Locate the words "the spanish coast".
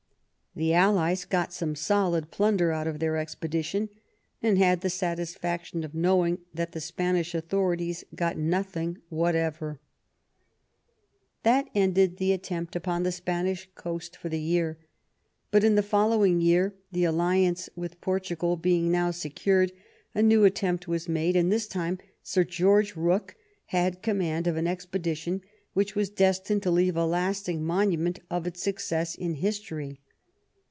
13.03-14.17